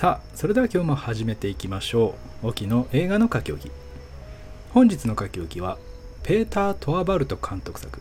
[0.00, 2.46] さあそれでは今日も始めていきましょう。
[2.48, 3.70] 沖の映画の書き置き。
[4.72, 5.76] 本日の書き置きは
[6.22, 8.00] ペーター・トアバルト監督作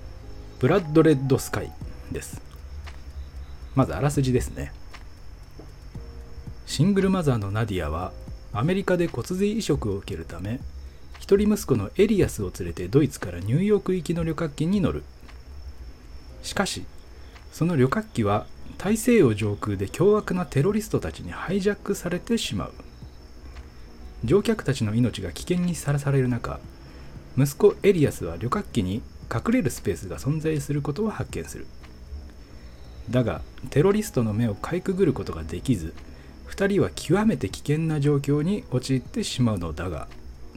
[0.58, 1.70] 「ブラッドレッド・スカイ」
[2.10, 2.40] です。
[3.74, 4.72] まずあらすじですね。
[6.64, 8.14] シングルマザーのナディアは
[8.54, 10.60] アメリカで骨髄移植を受けるため
[11.18, 15.02] 一人息子のエリアスを連れてドイツからニューヨーク行きの旅客機に乗る。
[16.42, 16.86] しかし
[17.52, 18.46] その旅客機は
[18.84, 22.72] 大西洋上空で凶悪なテロリストたちにハイジャックされてしまう。
[24.24, 26.60] 乗客たちの命が危険にさらされる中
[27.38, 29.00] 息子エリアスは旅客機に
[29.34, 31.66] 隠れるスペースが存在することを発見する。
[33.08, 35.94] だがテロリストの目をかいくぐることができず
[36.50, 40.08] 2人は極めて危険な状況に陥ってしまうのだが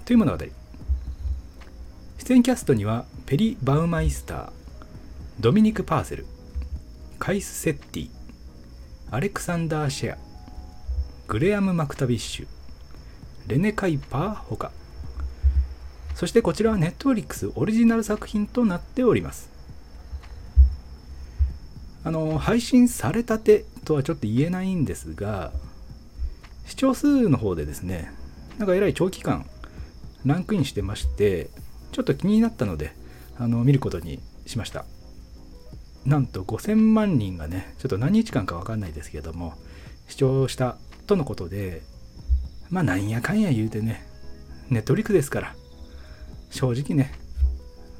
[0.03, 0.45] という物語。
[2.17, 4.49] 出演キャストにはペリ・バウマイスター
[5.39, 6.25] ドミニク・パーセル
[7.19, 8.16] カイス・セッティ
[9.09, 10.17] アレクサンダー・シェア
[11.27, 12.47] グレアム・マクタビッシュ
[13.47, 14.71] レネ・カイパーほか
[16.13, 19.49] そしてこちらはネットフリックスオリジナル作品となっております。
[22.03, 25.51] あの配信されたてとはちょっと言えないんですが
[26.65, 28.11] 視聴数の方でですね
[28.57, 29.45] なんかえらい長期間
[30.25, 31.49] ランクインしてまして
[31.91, 32.93] ちょっと気になったので
[33.37, 34.85] あの見ることにしました。
[36.07, 39.55] なんと5000万人がねちょっと何日間か分かんないですけども
[40.07, 41.81] 視聴したとのことで
[42.69, 44.07] まあなんやかんや言うてね
[44.69, 45.55] ネットリクですから
[46.49, 47.11] 正直ね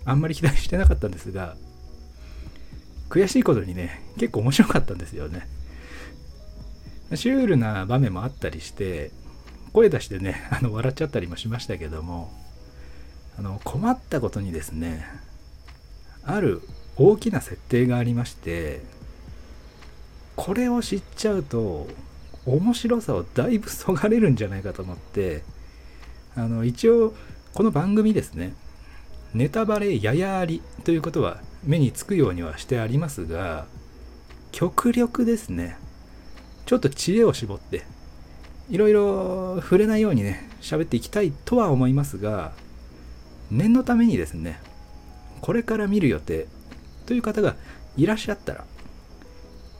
[0.06, 1.58] あんまり期待してなかったんですが
[3.10, 5.48] 悔しいことにね結構面白かったんですよね。
[7.16, 9.12] シュールな場面もあったりして
[9.72, 12.32] 声出してねあの笑っちゃったりもしましたけども
[13.40, 15.06] あの困ったことにですね
[16.26, 16.62] ある
[17.00, 18.82] 大きな設定がありまして
[20.36, 21.88] これを知っちゃうと
[22.46, 25.44] 面白さをだいぶそがれるんじゃないかと思って
[26.36, 27.14] あの一応
[27.54, 28.54] この番組ですね
[29.34, 33.66] ネタバレややありということは目につくようにはしてありますが
[34.52, 35.78] 極力ですね
[36.66, 37.84] ちょっと知恵を絞って
[38.70, 42.54] いろいろ触れないようにね喋っていきたいとは思いますが
[43.52, 44.60] 念のためにですね
[45.42, 46.48] これから見る予定
[47.08, 47.56] という方が
[47.96, 48.66] いらっしゃったら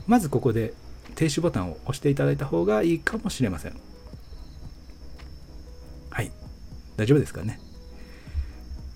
[0.08, 0.74] まずここで
[1.16, 3.74] 停止ボタンを押していただいた方がいいかもしれません。
[6.10, 6.32] はい。
[6.96, 7.60] 大丈夫ですかね。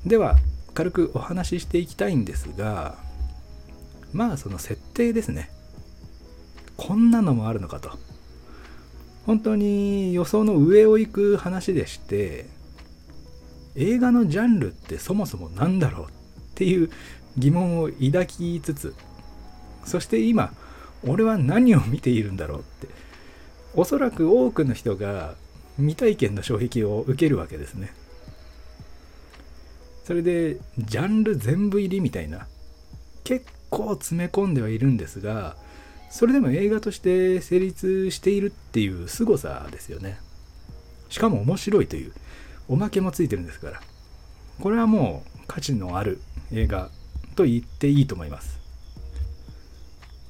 [0.06, 0.38] では
[0.74, 2.96] 軽くお話ししていきたいんですが
[4.14, 5.52] まあその設定ですね。
[6.78, 7.92] こんなのもあるのかと。
[9.26, 12.48] 本当に予想の上を行く話でして
[13.76, 16.10] 映画のジャンルってそもそも何だろうっ
[16.56, 16.90] ていう
[17.38, 18.96] 疑問を抱きつつ
[19.86, 20.54] そして今
[21.08, 22.88] 俺は何を見ているんだろうって
[23.74, 25.36] おそらく多くの人が
[25.78, 27.94] 未体験の衝撃を受けるわけですね。
[30.04, 32.48] それでジャンル全部入りみたいな
[33.24, 35.56] 結構詰め込んではいるんですが
[36.10, 40.20] それでも映画として成立しているっていう凄さですよね。
[41.10, 42.14] しかも面白いという
[42.68, 43.82] おまけもついてるんですから。
[44.60, 46.22] これはもう価値のある
[46.52, 46.90] 映画
[47.36, 48.60] と言っていいと思います。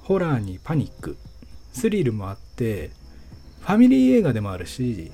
[0.02, 1.18] ホラーにパニック。
[1.74, 2.92] スリルもあって
[3.62, 5.12] ファミリー映画でもあるし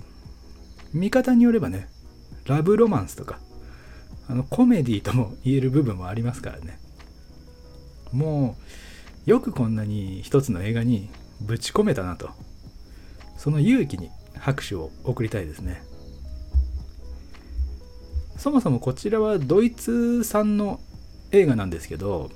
[0.94, 1.88] 見方によればね
[2.46, 3.40] ラブロマンスとか
[4.28, 6.80] あのコメディとも言える部分もありますからね。
[8.12, 8.58] も
[9.26, 11.09] うよくこんなに一つの映画に
[11.42, 12.30] ぶち込めたなと。
[13.38, 14.09] その勇気に
[14.40, 15.84] 拍手を送りたいですね。
[18.38, 20.80] そもそもこちらはドイツ産の
[21.32, 22.32] 映画なんですけど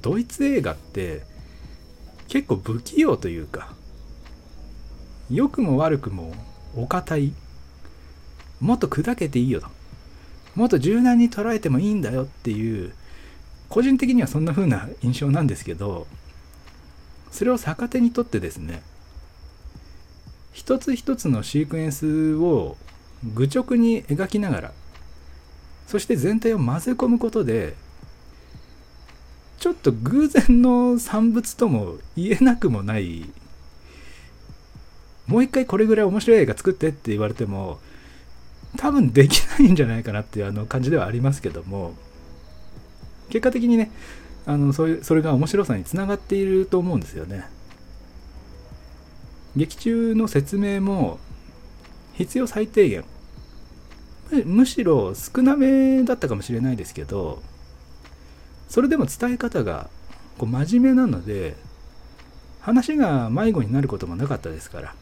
[0.00, 1.22] ドイツ映画って
[2.28, 3.74] 結構不器用というか
[5.30, 6.34] 良くも悪くも
[6.76, 7.32] お堅い。
[8.60, 9.68] もっと砕けていいよと。
[10.54, 12.92] もっと柔軟に捉えてもいいんだよっていう
[13.68, 16.06] 個人的にはそんな風な印象なんですけど
[17.32, 18.82] それを逆手にとってですね
[20.52, 22.76] 一つ一つのシークエンスを
[23.34, 24.72] 愚直に描きながら
[25.86, 27.74] そして全体を混ぜ込むことで
[29.58, 33.24] ちょっと偶然の産物とも言えなくもない
[35.26, 37.78] もう一回これぐらい面白い映画作ってって言われても
[38.76, 41.94] 多分できないんじゃないかなっていうあの感じではありますけども
[43.30, 43.90] 結果的にね
[44.46, 47.46] あのそういうそれが面白さにつながっていると思うんですよね。
[49.56, 51.18] 劇中の説明も
[52.14, 53.04] 必要最低限
[54.42, 57.42] むしろ少なめだったかもしれないですけど
[58.68, 59.88] それでも伝え方が
[60.38, 61.54] こう真面目なので
[62.60, 64.94] 話が迷子になることもなかったですから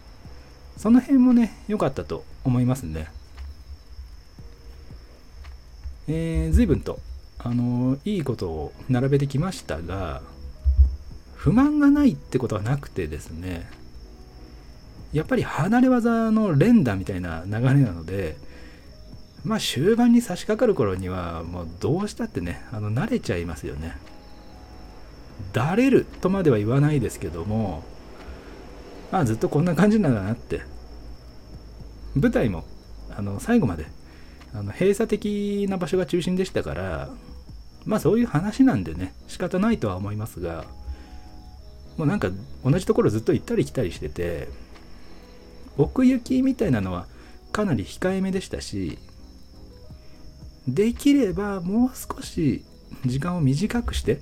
[0.76, 3.08] その辺もね良かったと思いますね。
[6.08, 6.98] えー、随分と
[7.38, 10.22] あのいいことを並べてきましたが
[11.36, 13.68] 不満がないってことはなくてですね
[15.12, 18.36] やっぱり離れ技の連打みたいな流れなので
[19.44, 23.96] まあ終盤に差し掛かる頃にはもうどうしたってねあの慣れちゃいますよね。
[25.52, 27.82] だれるとまでは言わないですけども
[29.10, 30.62] まあずっとこんな感じなんだなって。
[32.14, 32.64] 舞台も
[33.16, 33.86] あの最後まで
[34.54, 37.08] あの閉鎖的な場所が中心でしたから
[37.84, 40.64] まあそういう話なんでね仕方ないとは思いますが
[41.96, 42.28] もうなんか
[42.64, 44.48] 同じところずっと行ったり来たりしてて
[45.78, 47.06] 奥行きみたいなのは
[47.50, 48.98] かなり控えめでしたし
[50.68, 52.64] できればもう少し
[53.04, 54.20] 時間を短くして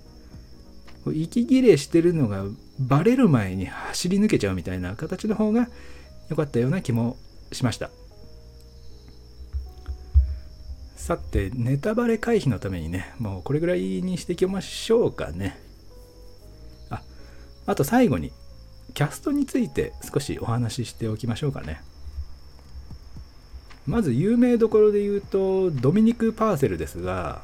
[1.07, 2.45] 息切れしてるのが
[2.79, 5.69] バレる前に走り抜けちゃうみたいな形の方が
[6.29, 7.17] 良かったような気も
[7.53, 7.91] しました。
[10.97, 15.59] さてネタバレ回避のためにねもうこれぐらいにしていきましょうかね。
[16.91, 17.03] あ
[17.67, 18.33] あと最後に
[18.95, 21.83] キャストについて少しお話ししておきましょうかね。
[23.91, 27.43] まず有名どころで言うとドミニク・パーセルですが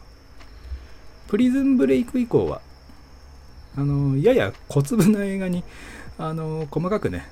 [1.27, 2.61] プリズンブレイク以降は
[3.77, 5.65] あのやや小粒な映画に
[6.19, 7.27] あの細かくね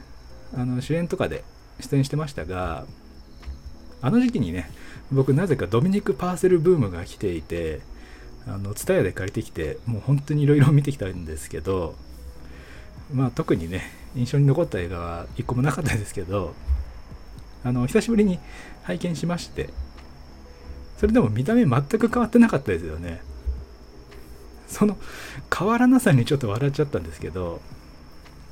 [0.52, 1.44] あの主演とかで
[1.78, 2.86] 出演してましたが
[4.02, 4.68] あの時期にね
[5.12, 7.82] 僕なぜかドミニク・パーセルブームが来ていて
[8.48, 11.94] あの TSUTAYA で借りてきてもう本当にいろいろ見てきたんですけど
[13.12, 13.82] まあ特にね
[14.16, 16.56] 印象に残った映画は一個もなかったですけど
[17.64, 18.38] あの久しぶりに
[18.82, 19.70] 拝見しまして
[20.98, 23.20] それでも見た目全く変わってなかったですよね。
[24.68, 24.96] その
[25.56, 27.60] 変わらなさにちょっと笑っちゃったんですけど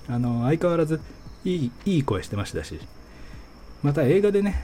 [0.09, 1.01] あの相変わらず
[1.45, 2.79] いいいい声してましたし
[3.83, 4.63] また映画でね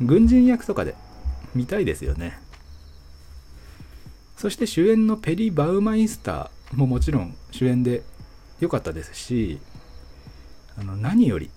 [0.00, 0.94] 軍人役とかで
[1.54, 2.38] 見たいですよね。
[4.36, 8.02] そして主演のペリ・バウマイスターももちろん主演で
[8.60, 9.58] 良かったですし
[10.76, 11.50] あの何より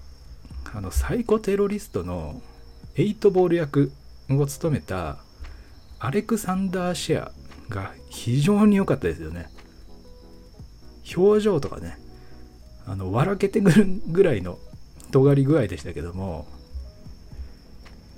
[0.73, 2.41] あのサイコテロリストの
[2.95, 3.91] エイトボール役
[4.29, 5.17] を務めた
[5.99, 7.31] アレクサンダー・シェア
[7.69, 9.49] が非常に良かったですよね。
[11.15, 11.97] 表情とかね
[12.85, 14.59] あの笑けてくるぐらいの
[15.11, 16.47] 尖り具合でしたけども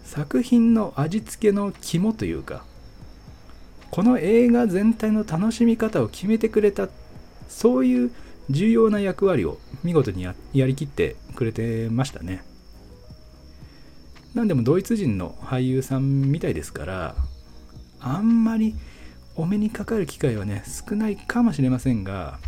[0.03, 2.63] 作品の味付けの肝というか
[3.91, 6.87] この映画全体の楽しみ方を決めてくれた
[7.47, 8.11] そういう
[8.49, 12.43] 重要な役割を見事にやりきってくれてましたね。
[14.33, 17.15] 何でもドイツ人の俳優さんみたいですから
[17.99, 18.75] あんまり
[19.35, 22.39] お目にかかる機会はね少ないかもしれませんが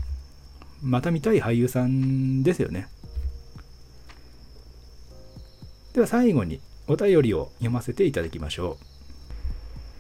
[0.81, 2.88] また見たい俳優さんですよね。
[5.94, 8.77] では最後にお便りを読ませていただきましょ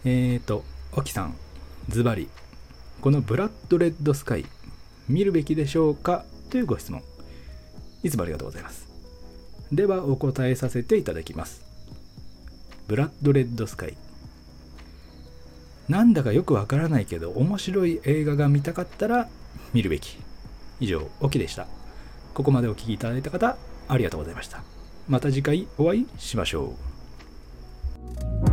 [0.05, 0.09] う。
[0.09, 0.63] えーと
[0.93, 1.35] 沖さん
[1.89, 2.27] ズバリ
[3.01, 4.45] このブラッドレッドスカイ
[5.11, 6.25] 見るべきでしょうか？
[6.49, 7.03] というご質問。
[8.03, 8.87] いつもありがとうございます。
[9.71, 11.63] ではお答えさせていただきます。
[12.87, 13.95] ブラッドレッドスカイ。
[15.87, 19.29] なんだかよくわからないけど面白い映画が見たかったら
[19.73, 20.17] 見るべき。
[20.79, 21.67] 以上オキでした。
[22.33, 23.57] ここまでお聴きいただいた方
[23.87, 24.63] ありがとうございました。
[25.07, 26.73] また次回お会いしましょ
[28.47, 28.50] う。